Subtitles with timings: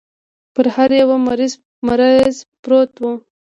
[0.53, 1.17] پر هر يوه
[1.87, 3.03] مريض پروت و.